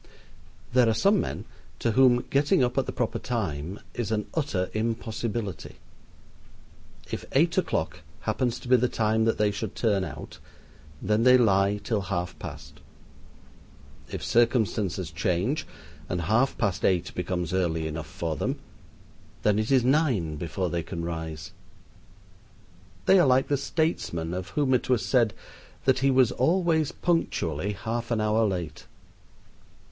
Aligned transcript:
There 0.73 0.89
are 0.89 0.95
some 0.95 1.21
men 1.21 1.45
to 1.77 1.91
whom 1.91 2.25
getting 2.31 2.63
up 2.63 2.75
at 2.79 2.87
the 2.87 2.91
proper 2.91 3.19
time 3.19 3.79
is 3.93 4.11
an 4.11 4.25
utter 4.33 4.71
impossibility. 4.73 5.75
If 7.11 7.23
eight 7.33 7.55
o'clock 7.55 7.99
happens 8.21 8.57
to 8.61 8.67
be 8.67 8.77
the 8.77 8.89
time 8.89 9.25
that 9.25 9.37
they 9.37 9.51
should 9.51 9.75
turn 9.75 10.03
out, 10.03 10.39
then 11.03 11.21
they 11.21 11.37
lie 11.37 11.77
till 11.83 12.01
half 12.01 12.39
past. 12.39 12.79
If 14.09 14.23
circumstances 14.23 15.11
change 15.11 15.67
and 16.09 16.21
half 16.21 16.57
past 16.57 16.83
eight 16.83 17.13
becomes 17.13 17.53
early 17.53 17.85
enough 17.87 18.07
for 18.09 18.35
them, 18.35 18.57
then 19.43 19.59
it 19.59 19.69
is 19.71 19.83
nine 19.83 20.35
before 20.35 20.71
they 20.71 20.81
can 20.81 21.05
rise. 21.05 21.51
They 23.05 23.19
are 23.19 23.27
like 23.27 23.49
the 23.49 23.55
statesman 23.55 24.33
of 24.33 24.49
whom 24.57 24.73
it 24.73 24.89
was 24.89 25.05
said 25.05 25.35
that 25.85 25.99
he 25.99 26.09
was 26.09 26.31
always 26.31 26.91
punctually 26.91 27.73
half 27.73 28.09
an 28.09 28.19
hour 28.19 28.47
late. 28.47 28.87